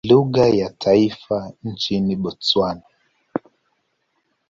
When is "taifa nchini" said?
0.69-2.15